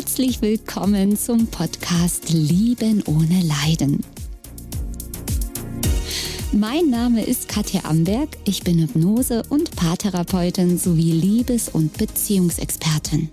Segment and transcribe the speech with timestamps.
[0.00, 4.04] Herzlich willkommen zum Podcast Lieben ohne Leiden.
[6.52, 8.28] Mein Name ist Katja Amberg.
[8.44, 13.28] Ich bin Hypnose- und Paartherapeutin sowie Liebes- und Beziehungsexpertin.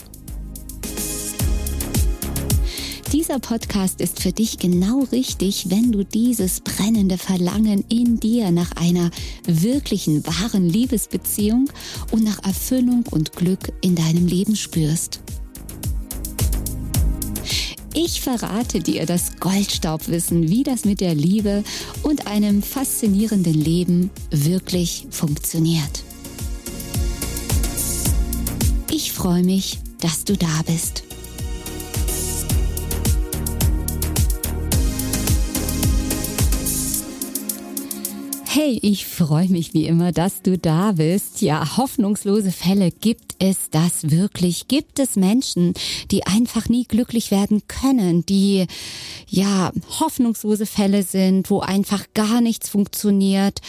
[3.13, 8.71] Dieser Podcast ist für dich genau richtig, wenn du dieses brennende Verlangen in dir nach
[8.71, 9.11] einer
[9.45, 11.69] wirklichen, wahren Liebesbeziehung
[12.09, 15.21] und nach Erfüllung und Glück in deinem Leben spürst.
[17.97, 21.63] Ich verrate dir das Goldstaubwissen, wie das mit der Liebe
[22.03, 26.03] und einem faszinierenden Leben wirklich funktioniert.
[28.91, 31.03] Ich freue mich, dass du da bist.
[38.57, 41.41] Hey, ich freue mich wie immer, dass du da bist.
[41.41, 44.69] Ja, hoffnungslose Fälle gibt es das wirklich?
[44.69, 45.73] Gibt es Menschen,
[46.09, 48.65] die einfach nie glücklich werden können, die
[49.27, 53.59] ja hoffnungslose Fälle sind, wo einfach gar nichts funktioniert?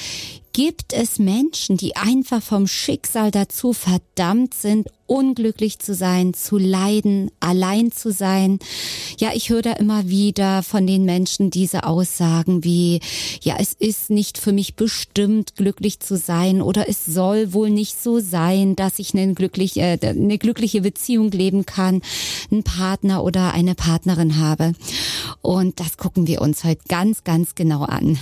[0.57, 7.31] Gibt es Menschen, die einfach vom Schicksal dazu verdammt sind, unglücklich zu sein, zu leiden,
[7.41, 8.59] allein zu sein.
[9.19, 13.01] Ja, ich höre da immer wieder von den Menschen diese Aussagen wie,
[13.43, 18.01] ja, es ist nicht für mich bestimmt, glücklich zu sein oder es soll wohl nicht
[18.03, 22.03] so sein, dass ich eine glückliche, äh, eine glückliche Beziehung leben kann,
[22.51, 24.73] einen Partner oder eine Partnerin habe.
[25.41, 28.19] Und das gucken wir uns heute ganz, ganz genau an.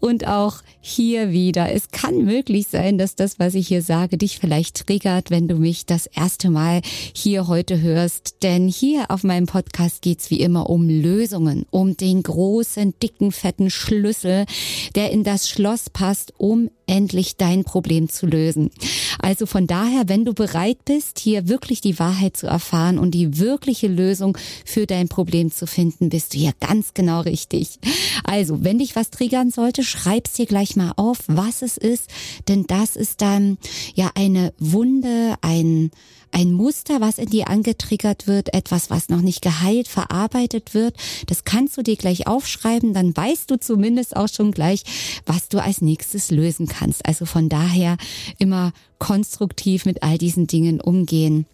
[0.00, 4.38] Und auch hier wieder, es kann möglich sein, dass das, was ich hier sage, dich
[4.38, 6.80] vielleicht triggert, wenn du mich das das erste Mal
[7.14, 8.42] hier heute hörst.
[8.42, 13.70] Denn hier auf meinem Podcast geht's wie immer um Lösungen, um den großen, dicken, fetten
[13.70, 14.46] Schlüssel,
[14.94, 18.70] der in das Schloss passt, um endlich dein Problem zu lösen.
[19.18, 23.38] Also von daher, wenn du bereit bist, hier wirklich die Wahrheit zu erfahren und die
[23.38, 27.78] wirkliche Lösung für dein Problem zu finden, bist du hier ganz genau richtig.
[28.24, 32.10] Also, wenn dich was triggern sollte, schreib's dir gleich mal auf, was es ist,
[32.48, 33.58] denn das ist dann
[33.94, 35.90] ja eine Wunde, ein
[36.32, 40.96] ein Muster, was in dir angetriggert wird, etwas, was noch nicht geheilt, verarbeitet wird.
[41.26, 44.82] Das kannst du dir gleich aufschreiben, dann weißt du zumindest auch schon gleich,
[45.26, 47.06] was du als nächstes lösen kannst.
[47.06, 47.96] Also von daher
[48.38, 51.46] immer konstruktiv mit all diesen Dingen umgehen.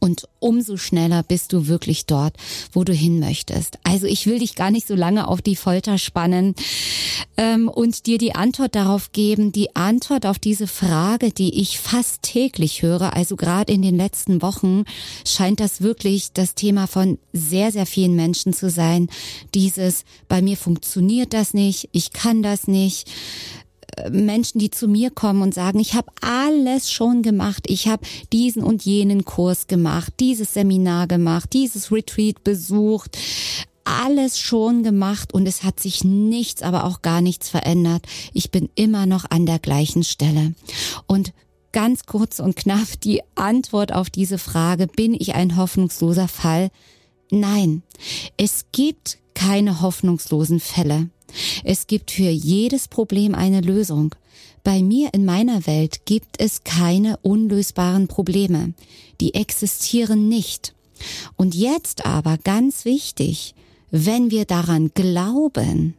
[0.00, 2.34] Und umso schneller bist du wirklich dort,
[2.72, 3.78] wo du hin möchtest.
[3.82, 6.54] Also ich will dich gar nicht so lange auf die Folter spannen
[7.36, 9.52] ähm, und dir die Antwort darauf geben.
[9.52, 14.42] Die Antwort auf diese Frage, die ich fast täglich höre, also gerade in den letzten
[14.42, 14.84] Wochen,
[15.26, 19.08] scheint das wirklich das Thema von sehr, sehr vielen Menschen zu sein.
[19.54, 23.10] Dieses, bei mir funktioniert das nicht, ich kann das nicht.
[24.10, 28.62] Menschen, die zu mir kommen und sagen, ich habe alles schon gemacht, ich habe diesen
[28.62, 33.18] und jenen Kurs gemacht, dieses Seminar gemacht, dieses Retreat besucht,
[33.84, 38.04] alles schon gemacht und es hat sich nichts, aber auch gar nichts verändert.
[38.32, 40.54] Ich bin immer noch an der gleichen Stelle.
[41.06, 41.32] Und
[41.72, 46.70] ganz kurz und knapp die Antwort auf diese Frage, bin ich ein hoffnungsloser Fall?
[47.30, 47.82] Nein,
[48.36, 51.10] es gibt keine hoffnungslosen Fälle.
[51.64, 54.14] Es gibt für jedes Problem eine Lösung.
[54.64, 58.74] Bei mir in meiner Welt gibt es keine unlösbaren Probleme.
[59.20, 60.74] Die existieren nicht.
[61.36, 63.54] Und jetzt aber ganz wichtig,
[63.90, 65.94] wenn wir daran glauben,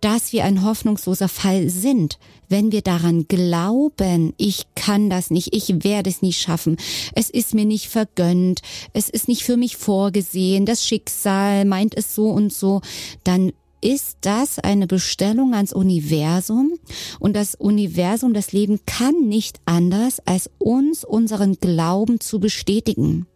[0.00, 2.18] dass wir ein hoffnungsloser Fall sind,
[2.50, 6.76] wenn wir daran glauben, ich kann das nicht, ich werde es nicht schaffen,
[7.14, 8.60] es ist mir nicht vergönnt,
[8.92, 12.82] es ist nicht für mich vorgesehen, das Schicksal meint es so und so,
[13.24, 16.72] dann ist das eine Bestellung ans Universum
[17.18, 23.26] und das Universum, das Leben kann nicht anders, als uns unseren Glauben zu bestätigen.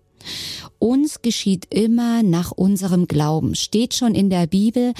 [0.78, 4.92] Uns geschieht immer nach unserem Glauben, steht schon in der Bibel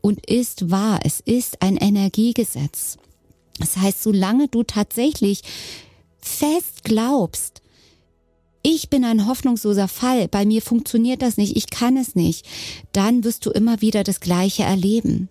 [0.00, 1.00] und ist wahr.
[1.04, 2.98] Es ist ein Energiegesetz.
[3.58, 5.42] Das heißt, solange du tatsächlich
[6.18, 7.62] fest glaubst,
[8.64, 12.46] ich bin ein hoffnungsloser Fall, bei mir funktioniert das nicht, ich kann es nicht,
[12.92, 15.28] dann wirst du immer wieder das Gleiche erleben.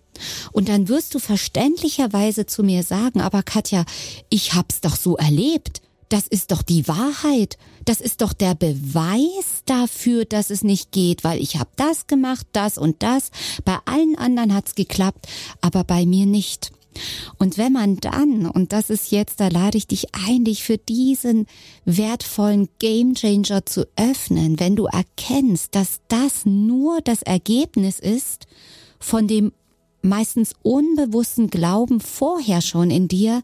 [0.52, 3.86] Und dann wirst du verständlicherweise zu mir sagen, aber Katja,
[4.28, 5.80] ich hab's doch so erlebt.
[6.10, 7.56] Das ist doch die Wahrheit.
[7.86, 12.46] Das ist doch der Beweis dafür, dass es nicht geht, weil ich habe das gemacht,
[12.52, 13.30] das und das.
[13.64, 15.26] Bei allen anderen hat's geklappt,
[15.62, 16.70] aber bei mir nicht.
[17.38, 20.78] Und wenn man dann, und das ist jetzt, da lade ich dich ein, dich für
[20.78, 21.46] diesen
[21.84, 28.46] wertvollen Gamechanger zu öffnen, wenn du erkennst, dass das nur das Ergebnis ist
[28.98, 29.52] von dem
[30.02, 33.42] meistens unbewussten Glauben vorher schon in dir,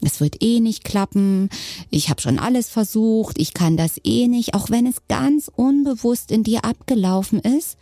[0.00, 1.48] es wird eh nicht klappen,
[1.90, 6.30] ich habe schon alles versucht, ich kann das eh nicht, auch wenn es ganz unbewusst
[6.30, 7.76] in dir abgelaufen ist,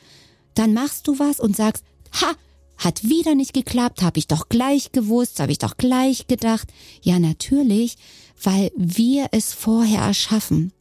[0.55, 1.84] dann machst du was und sagst,
[2.20, 2.32] ha,
[2.76, 6.69] hat wieder nicht geklappt, habe ich doch gleich gewusst, habe ich doch gleich gedacht.
[7.03, 7.97] Ja, natürlich,
[8.43, 10.73] weil wir es vorher erschaffen.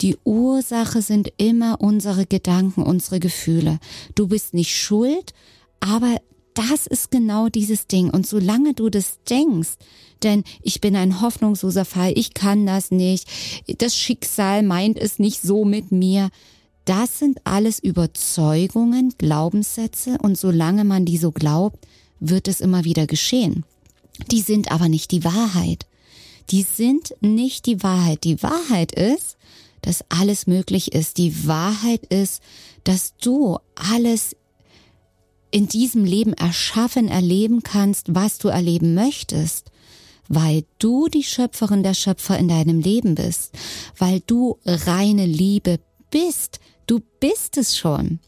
[0.00, 3.78] Die Ursache sind immer unsere Gedanken, unsere Gefühle.
[4.14, 5.32] Du bist nicht schuld,
[5.80, 6.16] aber
[6.54, 8.10] das ist genau dieses Ding.
[8.10, 9.74] Und solange du das denkst,
[10.22, 13.28] denn ich bin ein hoffnungsloser Fall, ich kann das nicht,
[13.78, 16.30] das Schicksal meint es nicht so mit mir,
[16.84, 21.86] das sind alles Überzeugungen, Glaubenssätze und solange man die so glaubt,
[22.20, 23.64] wird es immer wieder geschehen.
[24.30, 25.86] Die sind aber nicht die Wahrheit.
[26.50, 28.24] Die sind nicht die Wahrheit.
[28.24, 29.36] Die Wahrheit ist,
[29.80, 31.18] dass alles möglich ist.
[31.18, 32.42] Die Wahrheit ist,
[32.84, 34.36] dass du alles
[35.50, 39.70] in diesem Leben erschaffen, erleben kannst, was du erleben möchtest,
[40.28, 43.52] weil du die Schöpferin der Schöpfer in deinem Leben bist,
[43.98, 45.78] weil du reine Liebe
[46.10, 46.60] bist,
[46.92, 48.18] Du bist es schon.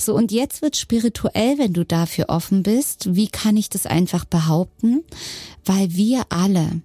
[0.00, 3.14] So, und jetzt wird spirituell, wenn du dafür offen bist.
[3.14, 5.04] Wie kann ich das einfach behaupten?
[5.62, 6.80] Weil wir alle,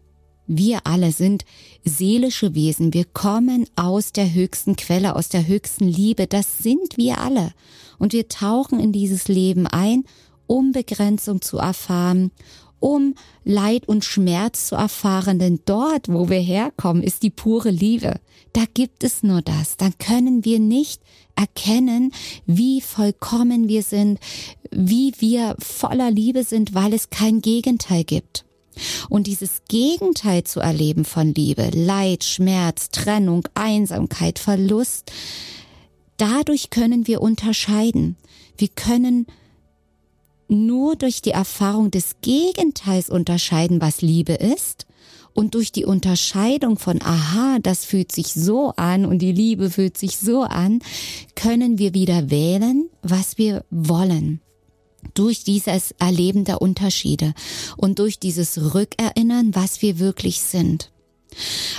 [0.47, 1.45] wir alle sind
[1.85, 2.93] seelische Wesen.
[2.93, 6.27] Wir kommen aus der höchsten Quelle, aus der höchsten Liebe.
[6.27, 7.53] Das sind wir alle.
[7.99, 10.03] Und wir tauchen in dieses Leben ein,
[10.45, 12.31] um Begrenzung zu erfahren,
[12.81, 13.15] um
[13.45, 18.19] Leid und Schmerz zu erfahren, denn dort, wo wir herkommen, ist die pure Liebe.
[18.53, 19.77] Da gibt es nur das.
[19.77, 21.01] Dann können wir nicht
[21.35, 22.11] erkennen,
[22.45, 24.19] wie vollkommen wir sind,
[24.71, 28.45] wie wir voller Liebe sind, weil es kein Gegenteil gibt.
[29.09, 35.11] Und dieses Gegenteil zu erleben von Liebe, Leid, Schmerz, Trennung, Einsamkeit, Verlust,
[36.17, 38.15] dadurch können wir unterscheiden.
[38.57, 39.27] Wir können
[40.47, 44.87] nur durch die Erfahrung des Gegenteils unterscheiden, was Liebe ist.
[45.33, 49.97] Und durch die Unterscheidung von, aha, das fühlt sich so an und die Liebe fühlt
[49.97, 50.79] sich so an,
[51.35, 54.41] können wir wieder wählen, was wir wollen
[55.13, 57.33] durch dieses Erleben der Unterschiede
[57.77, 60.91] und durch dieses Rückerinnern, was wir wirklich sind.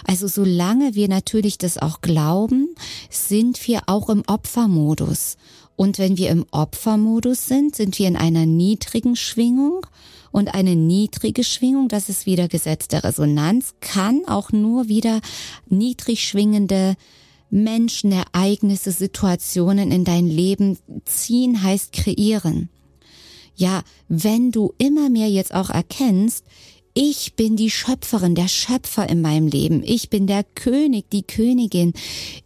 [0.06, 2.74] Also solange wir natürlich das auch glauben,
[3.10, 5.36] sind wir auch im Opfermodus.
[5.76, 9.86] Und wenn wir im Opfermodus sind, sind wir in einer niedrigen Schwingung.
[10.32, 15.20] Und eine niedrige Schwingung, das ist wieder Gesetz der Resonanz, kann auch nur wieder
[15.68, 16.94] niedrig schwingende
[17.50, 22.68] Menschen, Ereignisse, Situationen in dein Leben ziehen, heißt kreieren.
[23.56, 26.44] Ja, wenn du immer mehr jetzt auch erkennst,
[26.94, 29.82] ich bin die Schöpferin, der Schöpfer in meinem Leben.
[29.84, 31.92] Ich bin der König, die Königin.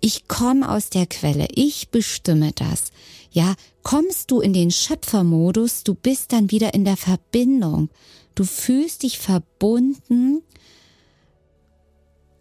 [0.00, 1.48] Ich komme aus der Quelle.
[1.54, 2.92] Ich bestimme das.
[3.30, 3.54] Ja,
[3.84, 7.90] kommst du in den Schöpfermodus, du bist dann wieder in der Verbindung.
[8.34, 10.42] Du fühlst dich verbunden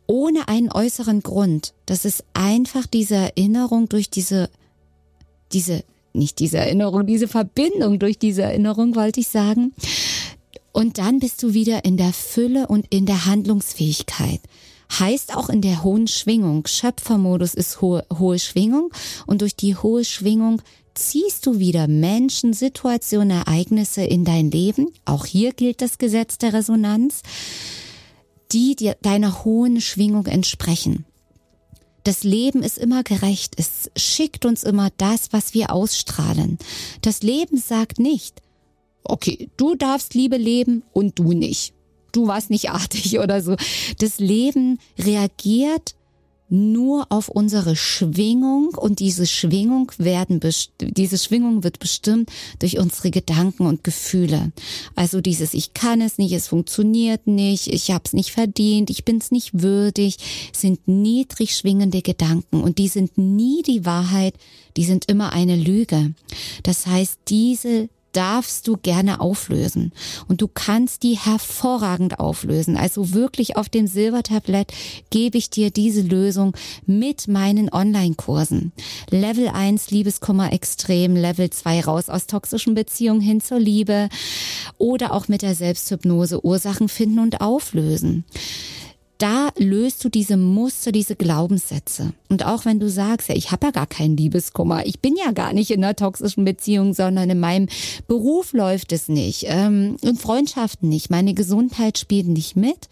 [0.08, 1.74] ohne einen äußeren Grund.
[1.86, 4.50] Das ist einfach diese Erinnerung durch diese,
[5.52, 9.74] diese, nicht diese Erinnerung, diese Verbindung durch diese Erinnerung, wollte ich sagen.
[10.72, 14.42] Und dann bist du wieder in der Fülle und in der Handlungsfähigkeit
[15.00, 16.68] heißt auch in der hohen Schwingung.
[16.68, 18.92] Schöpfermodus ist hohe, hohe Schwingung
[19.26, 20.62] und durch die hohe Schwingung
[20.96, 24.92] ziehst du wieder Menschen, Situationen, Ereignisse in dein Leben.
[25.06, 27.22] Auch hier gilt das Gesetz der Resonanz,
[28.52, 31.06] die dir deiner hohen Schwingung entsprechen.
[32.04, 33.56] Das Leben ist immer gerecht.
[33.58, 36.58] Es schickt uns immer das, was wir ausstrahlen.
[37.02, 38.42] Das Leben sagt nicht,
[39.04, 41.74] okay, du darfst Liebe leben und du nicht.
[42.12, 43.56] Du warst nicht artig oder so.
[44.00, 45.96] Das Leben reagiert
[46.50, 50.40] nur auf unsere Schwingung und diese Schwingung werden
[50.80, 54.52] diese Schwingung wird bestimmt durch unsere Gedanken und Gefühle.
[54.96, 59.06] Also dieses ich kann es nicht, es funktioniert nicht, ich habe es nicht verdient, ich
[59.06, 60.18] bin es nicht würdig,
[60.54, 64.36] sind niedrig schwingende Gedanken und die sind nie die Wahrheit,
[64.78, 66.14] die sind immer eine Lüge.
[66.64, 69.92] Das heißt, diese darfst du gerne auflösen.
[70.28, 72.78] Und du kannst die hervorragend auflösen.
[72.78, 74.72] Also wirklich auf dem Silbertablett
[75.10, 76.56] gebe ich dir diese Lösung
[76.86, 78.72] mit meinen Online-Kursen.
[79.10, 84.10] Level 1 Liebeskummer extrem, Level 2 raus aus toxischen Beziehungen hin zur Liebe
[84.78, 88.24] oder auch mit der Selbsthypnose Ursachen finden und auflösen
[89.24, 92.12] da löst du diese Muster, diese Glaubenssätze.
[92.28, 95.32] Und auch wenn du sagst, ja, ich habe ja gar keinen Liebeskummer, ich bin ja
[95.32, 97.70] gar nicht in einer toxischen Beziehung, sondern in meinem
[98.06, 102.90] Beruf läuft es nicht, ähm, in Freundschaften nicht, meine Gesundheit spielt nicht mit.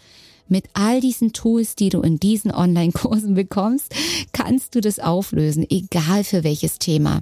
[0.47, 3.93] Mit all diesen Tools, die du in diesen Online-Kursen bekommst,
[4.31, 7.21] kannst du das auflösen, egal für welches Thema.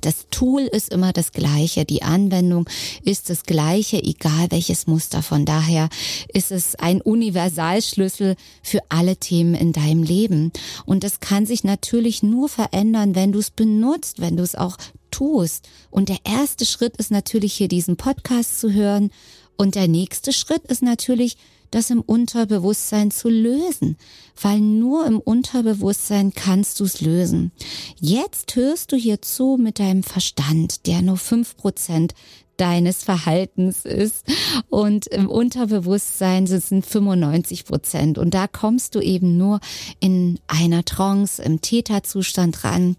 [0.00, 2.68] Das Tool ist immer das gleiche, die Anwendung
[3.02, 5.22] ist das gleiche, egal welches Muster.
[5.22, 5.88] Von daher
[6.32, 10.52] ist es ein Universalschlüssel für alle Themen in deinem Leben.
[10.84, 14.76] Und das kann sich natürlich nur verändern, wenn du es benutzt, wenn du es auch
[15.10, 15.68] tust.
[15.90, 19.10] Und der erste Schritt ist natürlich hier diesen Podcast zu hören.
[19.56, 21.36] Und der nächste Schritt ist natürlich,
[21.70, 23.96] das im Unterbewusstsein zu lösen,
[24.40, 27.52] weil nur im Unterbewusstsein kannst du es lösen.
[28.00, 32.14] Jetzt hörst du hier zu mit deinem Verstand, der nur fünf Prozent
[32.58, 34.24] deines Verhaltens ist.
[34.68, 38.18] Und im Unterbewusstsein sitzen 95 Prozent.
[38.18, 39.60] Und da kommst du eben nur
[40.00, 42.96] in einer Trance, im Täterzustand ran.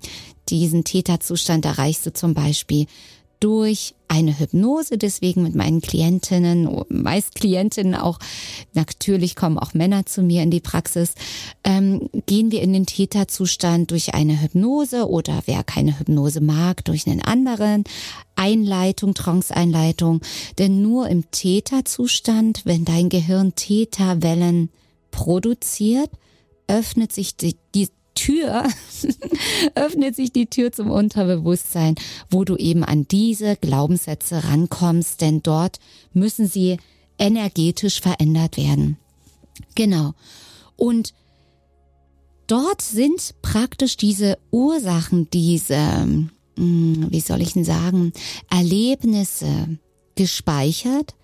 [0.50, 2.88] Diesen Täterzustand erreichst du zum Beispiel
[3.40, 4.98] durch eine Hypnose.
[4.98, 8.20] Deswegen mit meinen Klientinnen, meist Klientinnen auch,
[8.74, 11.14] natürlich kommen auch Männer zu mir in die Praxis,
[11.64, 17.08] ähm, gehen wir in den Täterzustand durch eine Hypnose oder wer keine Hypnose mag, durch
[17.08, 17.84] einen anderen
[18.36, 20.22] Einleitung, Trance-Einleitung.
[20.58, 24.70] Denn nur im Täterzustand, wenn dein Gehirn Täterwellen
[25.12, 26.10] produziert,
[26.68, 27.90] öffnet sich die, die,
[28.30, 28.64] Tür,
[29.76, 31.96] öffnet sich die Tür zum Unterbewusstsein,
[32.30, 35.80] wo du eben an diese Glaubenssätze rankommst, denn dort
[36.14, 36.78] müssen sie
[37.18, 38.98] energetisch verändert werden.
[39.74, 40.14] Genau.
[40.76, 41.16] Und
[42.46, 48.14] dort sind praktisch diese Ursachen, diese, hm, wie soll ich denn sagen,
[48.52, 49.80] Erlebnisse
[50.14, 51.16] gespeichert,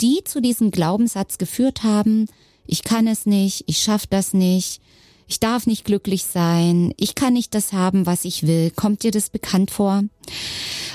[0.00, 2.26] die zu diesem Glaubenssatz geführt haben,
[2.66, 4.80] ich kann es nicht, ich schaffe das nicht,
[5.26, 8.70] ich darf nicht glücklich sein, ich kann nicht das haben, was ich will.
[8.70, 10.04] Kommt dir das bekannt vor?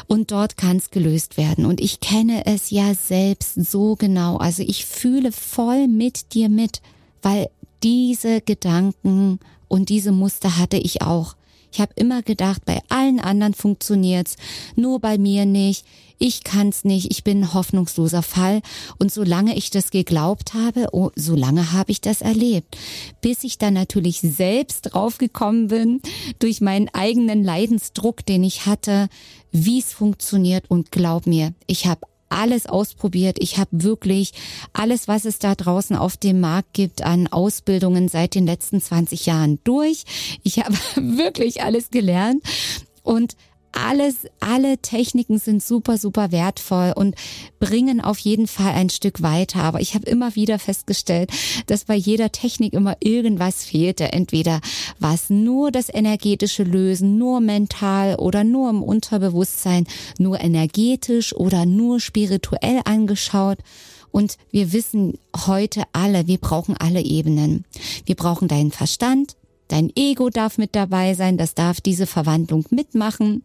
[0.08, 1.66] Und dort kann es gelöst werden.
[1.66, 4.38] Und ich kenne es ja selbst so genau.
[4.38, 6.82] Also ich fühle voll mit dir mit,
[7.22, 7.50] weil
[7.84, 11.36] diese Gedanken und diese Muster hatte ich auch.
[11.72, 14.36] Ich habe immer gedacht, bei allen anderen funktioniert's,
[14.76, 15.86] nur bei mir nicht.
[16.22, 18.62] Ich kann's nicht, ich bin ein hoffnungsloser Fall.
[18.98, 22.78] Und solange ich das geglaubt habe, oh, solange habe ich das erlebt.
[23.22, 26.02] Bis ich dann natürlich selbst draufgekommen bin,
[26.40, 29.08] durch meinen eigenen Leidensdruck, den ich hatte,
[29.52, 30.66] wie es funktioniert.
[30.70, 33.38] Und glaub mir, ich habe alles ausprobiert.
[33.40, 34.34] Ich habe wirklich
[34.74, 39.26] alles, was es da draußen auf dem Markt gibt an Ausbildungen seit den letzten 20
[39.26, 40.04] Jahren durch.
[40.44, 42.44] Ich habe wirklich alles gelernt
[43.04, 43.36] und
[43.72, 47.16] alles, alle Techniken sind super, super wertvoll und
[47.60, 49.64] bringen auf jeden Fall ein Stück weiter.
[49.64, 51.32] Aber ich habe immer wieder festgestellt,
[51.68, 54.12] dass bei jeder Technik immer irgendwas fehlte.
[54.12, 54.62] Entweder
[55.00, 62.00] was nur das energetische Lösen, nur mental oder nur im Unterbewusstsein, nur energetisch oder nur
[62.00, 63.60] spirituell angeschaut.
[64.12, 67.66] Und wir wissen heute alle, wir brauchen alle Ebenen.
[68.06, 69.36] Wir brauchen deinen Verstand,
[69.70, 73.44] Dein Ego darf mit dabei sein, das darf diese Verwandlung mitmachen,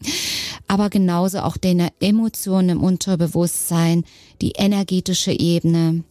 [0.67, 4.05] aber genauso auch deine Emotionen im Unterbewusstsein,
[4.41, 6.03] die energetische Ebene,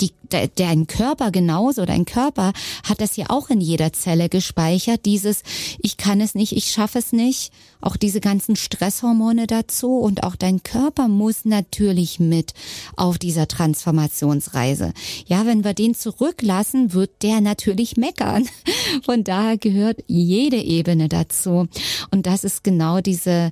[0.00, 0.12] die,
[0.54, 2.52] dein Körper genauso, dein Körper
[2.84, 5.42] hat das ja auch in jeder Zelle gespeichert, dieses
[5.80, 10.36] ich kann es nicht, ich schaffe es nicht, auch diese ganzen Stresshormone dazu und auch
[10.36, 12.54] dein Körper muss natürlich mit
[12.96, 14.92] auf dieser Transformationsreise.
[15.26, 18.48] Ja, wenn wir den zurücklassen, wird der natürlich meckern.
[19.04, 21.68] Von daher gehört jede Ebene dazu
[22.10, 23.50] und das ist genau diese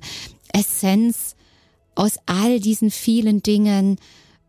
[0.53, 1.35] Essenz
[1.95, 3.97] aus all diesen vielen Dingen,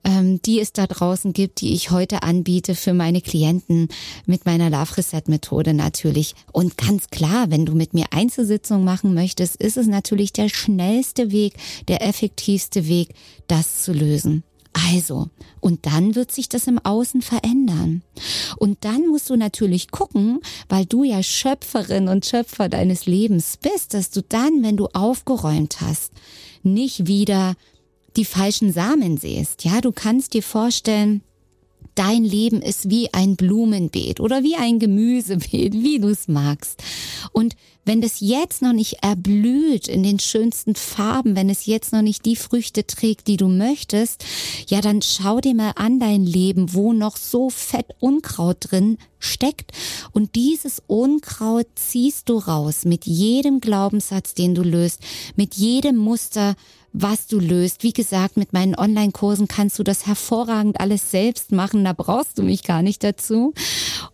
[0.04, 3.88] ähm, die es da draußen gibt, die ich heute anbiete für meine Klienten
[4.26, 6.35] mit meiner Love Reset Methode natürlich.
[6.52, 11.30] Und ganz klar, wenn du mit mir Einzelsitzungen machen möchtest, ist es natürlich der schnellste
[11.30, 11.54] Weg,
[11.88, 13.14] der effektivste Weg,
[13.47, 14.44] das zu lösen.
[14.90, 15.28] Also,
[15.61, 18.02] und dann wird sich das im Außen verändern.
[18.56, 23.92] Und dann musst du natürlich gucken, weil du ja Schöpferin und Schöpfer deines Lebens bist,
[23.92, 26.12] dass du dann, wenn du aufgeräumt hast,
[26.62, 27.54] nicht wieder
[28.16, 29.64] die falschen Samen säst.
[29.64, 31.23] Ja, du kannst dir vorstellen,
[31.95, 36.83] dein Leben ist wie ein Blumenbeet oder wie ein Gemüsebeet, wie du es magst.
[37.33, 37.54] Und
[37.85, 42.25] wenn das jetzt noch nicht erblüht in den schönsten Farben, wenn es jetzt noch nicht
[42.25, 44.25] die Früchte trägt, die du möchtest,
[44.69, 49.73] ja, dann schau dir mal an dein Leben, wo noch so fett Unkraut drin steckt.
[50.12, 55.00] Und dieses Unkraut ziehst du raus mit jedem Glaubenssatz, den du löst,
[55.35, 56.54] mit jedem Muster,
[56.92, 57.82] was du löst.
[57.82, 61.84] Wie gesagt, mit meinen Online-Kursen kannst du das hervorragend alles selbst machen.
[61.84, 63.54] Da brauchst du mich gar nicht dazu.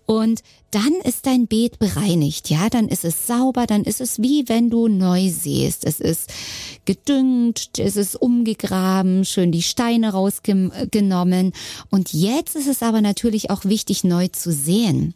[0.07, 4.49] Und dann ist dein Beet bereinigt, ja, dann ist es sauber, dann ist es wie
[4.49, 5.85] wenn du neu siehst.
[5.85, 6.31] Es ist
[6.85, 11.53] gedüngt, es ist umgegraben, schön die Steine rausgenommen.
[11.91, 15.15] Und jetzt ist es aber natürlich auch wichtig, neu zu sehen.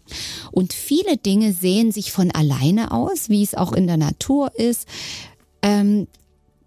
[0.50, 4.87] Und viele Dinge sehen sich von alleine aus, wie es auch in der Natur ist.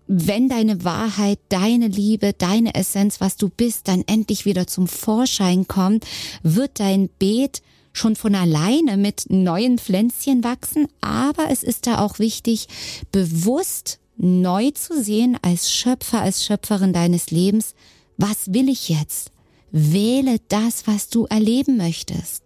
[0.08, 5.68] Wenn deine Wahrheit, deine Liebe, deine Essenz, was du bist, dann endlich wieder zum Vorschein
[5.68, 6.06] kommt,
[6.44, 10.88] wird dein Beet schon von alleine mit neuen Pflänzchen wachsen.
[11.02, 12.68] Aber es ist da auch wichtig,
[13.12, 17.74] bewusst neu zu sehen als Schöpfer, als Schöpferin deines Lebens.
[18.18, 19.32] Was will ich jetzt?
[19.72, 22.44] Wähle das, was du erleben möchtest.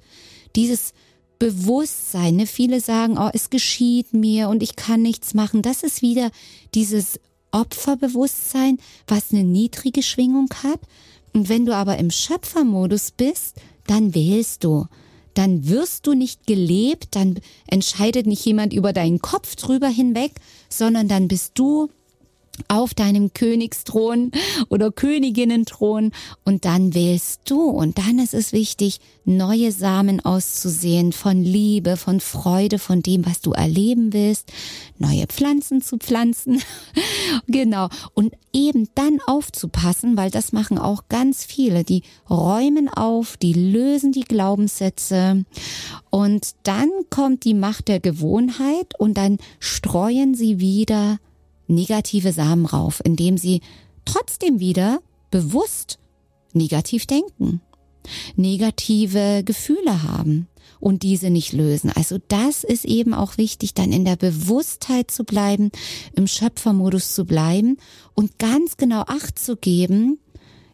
[0.55, 0.93] Dieses
[1.39, 2.35] Bewusstsein.
[2.35, 2.47] Ne?
[2.47, 5.61] Viele sagen, oh, es geschieht mir und ich kann nichts machen.
[5.61, 6.31] Das ist wieder
[6.75, 7.19] dieses
[7.51, 8.77] Opferbewusstsein,
[9.07, 10.79] was eine niedrige Schwingung hat.
[11.33, 14.85] Und wenn du aber im Schöpfermodus bist, dann wählst du.
[15.33, 20.33] Dann wirst du nicht gelebt, dann entscheidet nicht jemand über deinen Kopf drüber hinweg,
[20.69, 21.89] sondern dann bist du
[22.67, 24.31] auf deinem Königsthron
[24.69, 26.11] oder Königinnenthron
[26.45, 32.19] und dann wählst du und dann ist es wichtig, neue Samen auszusehen von Liebe, von
[32.19, 34.51] Freude, von dem, was du erleben willst,
[34.97, 36.61] neue Pflanzen zu pflanzen.
[37.47, 37.89] genau.
[38.13, 44.11] Und eben dann aufzupassen, weil das machen auch ganz viele, die räumen auf, die lösen
[44.11, 45.45] die Glaubenssätze
[46.09, 51.19] und dann kommt die Macht der Gewohnheit und dann streuen sie wieder
[51.69, 53.61] negative Samen rauf, indem sie
[54.05, 54.99] trotzdem wieder
[55.31, 55.99] bewusst
[56.53, 57.61] negativ denken,
[58.35, 60.47] negative Gefühle haben
[60.79, 61.91] und diese nicht lösen.
[61.93, 65.71] Also das ist eben auch wichtig, dann in der Bewusstheit zu bleiben,
[66.15, 67.77] im Schöpfermodus zu bleiben
[68.15, 70.19] und ganz genau Acht zu geben,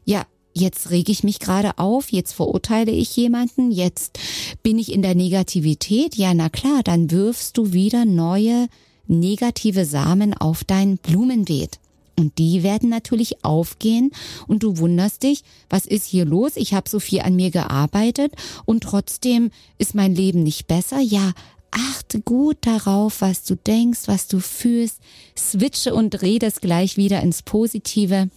[0.06, 4.20] ja, jetzt rege ich mich gerade auf, jetzt verurteile ich jemanden, jetzt
[4.64, 6.16] bin ich in der Negativität.
[6.16, 8.68] Ja, na klar, dann wirfst du wieder neue
[9.08, 11.80] negative Samen auf dein Blumenbeet.
[12.18, 14.12] Und die werden natürlich aufgehen
[14.48, 16.54] und du wunderst dich, was ist hier los?
[16.56, 18.34] Ich habe so viel an mir gearbeitet
[18.64, 21.02] und trotzdem ist mein Leben nicht besser.
[21.02, 21.34] Ja,
[21.72, 25.00] achte gut darauf, was du denkst, was du fühlst,
[25.38, 28.30] switche und dreh das gleich wieder ins Positive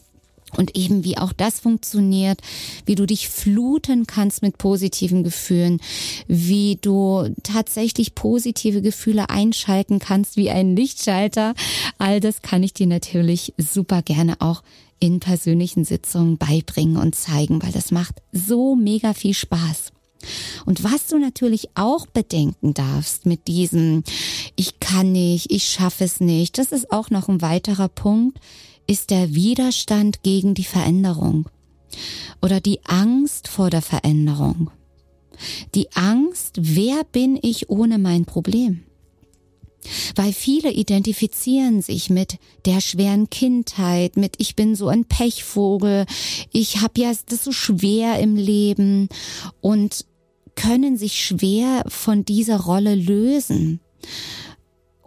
[0.56, 2.40] und eben wie auch das funktioniert,
[2.86, 5.80] wie du dich fluten kannst mit positiven Gefühlen,
[6.26, 11.54] wie du tatsächlich positive Gefühle einschalten kannst wie ein Lichtschalter.
[11.98, 14.62] All das kann ich dir natürlich super gerne auch
[15.00, 19.92] in persönlichen Sitzungen beibringen und zeigen, weil das macht so mega viel Spaß.
[20.66, 24.02] Und was du natürlich auch bedenken darfst mit diesem,
[24.56, 28.38] ich kann nicht, ich schaffe es nicht, das ist auch noch ein weiterer Punkt,
[28.88, 31.48] ist der Widerstand gegen die Veränderung
[32.42, 34.70] oder die Angst vor der Veränderung.
[35.74, 38.82] Die Angst, wer bin ich ohne mein Problem?
[40.16, 46.06] Weil viele identifizieren sich mit der schweren Kindheit, mit ich bin so ein Pechvogel,
[46.52, 49.08] ich habe ja das so schwer im Leben
[49.60, 50.04] und
[50.56, 53.80] können sich schwer von dieser Rolle lösen.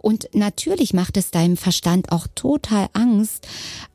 [0.02, 3.46] Und natürlich macht es deinem Verstand auch total Angst,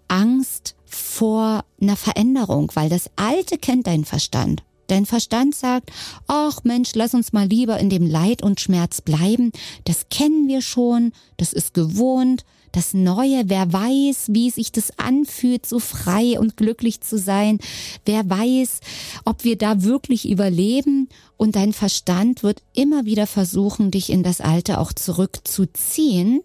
[0.08, 4.64] Angst vor einer Veränderung, weil das Alte kennt dein Verstand.
[4.88, 5.92] Dein Verstand sagt,
[6.28, 9.52] ach Mensch, lass uns mal lieber in dem Leid und Schmerz bleiben.
[9.84, 15.66] Das kennen wir schon, das ist gewohnt, das Neue, wer weiß, wie sich das anfühlt,
[15.66, 17.60] so frei und glücklich zu sein,
[18.06, 18.80] wer weiß,
[19.26, 24.42] ob wir da wirklich überleben und dein Verstand wird immer wieder versuchen, dich in das
[24.42, 26.42] Alte auch zurückzuziehen,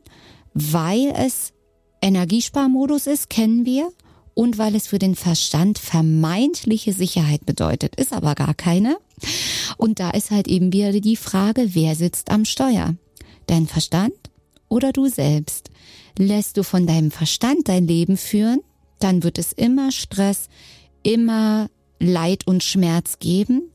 [0.55, 1.53] weil es
[2.01, 3.91] Energiesparmodus ist, kennen wir,
[4.35, 8.97] und weil es für den Verstand vermeintliche Sicherheit bedeutet, ist aber gar keine.
[9.77, 12.97] Und da ist halt eben wieder die Frage, wer sitzt am Steuer?
[13.47, 14.15] Dein Verstand
[14.73, 15.71] oder du selbst?
[16.19, 18.61] Lässt du von deinem Verstand dein Leben führen,
[19.01, 20.49] dann wird es immer Stress,
[21.03, 21.69] immer
[22.01, 23.71] Leid und Schmerz geben.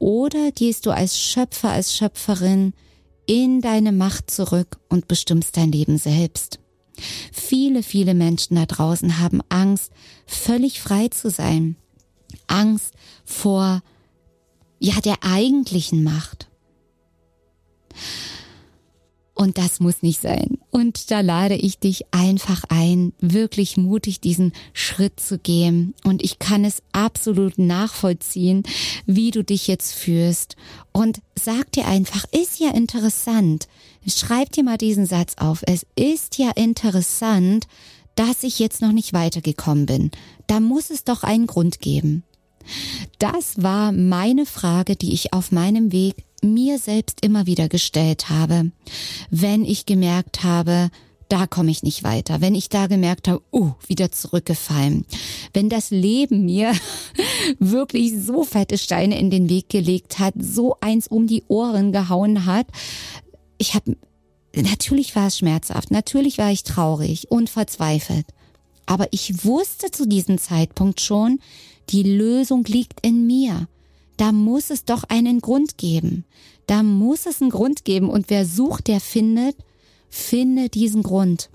[0.00, 2.74] Oder gehst du als Schöpfer, als Schöpferin
[3.26, 6.58] in deine Macht zurück und bestimmst dein Leben selbst?
[7.32, 9.92] Viele, viele Menschen da draußen haben Angst,
[10.26, 11.76] völlig frei zu sein.
[12.48, 12.92] Angst
[13.24, 13.82] vor,
[14.80, 16.48] ja, der eigentlichen Macht.
[19.44, 20.56] Und das muss nicht sein.
[20.70, 25.92] Und da lade ich dich einfach ein, wirklich mutig diesen Schritt zu gehen.
[26.02, 28.62] Und ich kann es absolut nachvollziehen,
[29.04, 30.56] wie du dich jetzt fühlst.
[30.92, 33.68] Und sag dir einfach, ist ja interessant.
[34.06, 35.62] Schreib dir mal diesen Satz auf.
[35.66, 37.66] Es ist ja interessant,
[38.14, 40.10] dass ich jetzt noch nicht weitergekommen bin.
[40.46, 42.22] Da muss es doch einen Grund geben.
[43.18, 48.70] Das war meine Frage, die ich auf meinem Weg mir selbst immer wieder gestellt habe,
[49.30, 50.90] wenn ich gemerkt habe,
[51.28, 52.40] da komme ich nicht weiter.
[52.40, 55.04] Wenn ich da gemerkt habe, oh, wieder zurückgefallen.
[55.52, 56.72] Wenn das Leben mir
[57.58, 62.46] wirklich so fette Steine in den Weg gelegt hat, so eins um die Ohren gehauen
[62.46, 62.66] hat.
[63.58, 63.96] Ich habe,
[64.54, 68.26] natürlich war es schmerzhaft, natürlich war ich traurig und verzweifelt.
[68.86, 71.40] Aber ich wusste zu diesem Zeitpunkt schon,
[71.90, 73.66] die Lösung liegt in mir.
[74.16, 76.24] Da muss es doch einen Grund geben.
[76.66, 78.08] Da muss es einen Grund geben.
[78.08, 79.56] Und wer sucht, der findet.
[80.08, 81.50] Finde diesen Grund.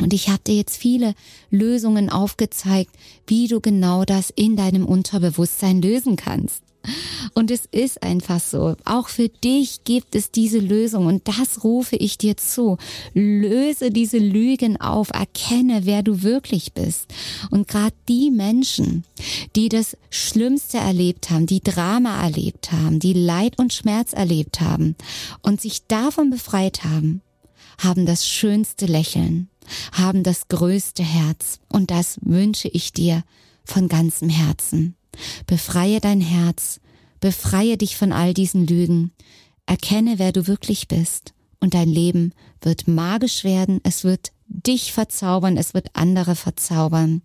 [0.00, 1.14] Und ich habe dir jetzt viele
[1.50, 2.90] Lösungen aufgezeigt,
[3.26, 6.62] wie du genau das in deinem Unterbewusstsein lösen kannst.
[7.34, 8.76] Und es ist einfach so.
[8.84, 12.76] Auch für dich gibt es diese Lösung und das rufe ich dir zu.
[13.14, 17.06] Löse diese Lügen auf, erkenne, wer du wirklich bist.
[17.50, 19.04] Und gerade die Menschen,
[19.56, 24.96] die das Schlimmste erlebt haben, die Drama erlebt haben, die Leid und Schmerz erlebt haben
[25.42, 27.22] und sich davon befreit haben,
[27.78, 29.48] haben das schönste Lächeln,
[29.92, 31.60] haben das größte Herz.
[31.68, 33.24] Und das wünsche ich dir
[33.64, 34.96] von ganzem Herzen.
[35.46, 36.80] Befreie dein Herz,
[37.20, 39.12] befreie dich von all diesen Lügen,
[39.66, 45.56] erkenne, wer du wirklich bist und dein Leben wird magisch werden, es wird dich verzaubern,
[45.56, 47.22] es wird andere verzaubern,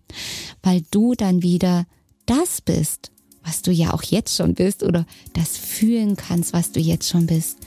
[0.62, 1.86] weil du dann wieder
[2.26, 3.10] das bist,
[3.42, 7.26] was du ja auch jetzt schon bist oder das fühlen kannst, was du jetzt schon
[7.26, 7.58] bist,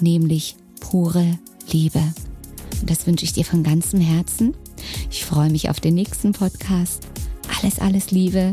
[0.00, 1.38] nämlich pure
[1.70, 2.02] Liebe.
[2.80, 4.54] Und das wünsche ich dir von ganzem Herzen.
[5.10, 7.06] Ich freue mich auf den nächsten Podcast.
[7.58, 8.52] Alles, alles Liebe,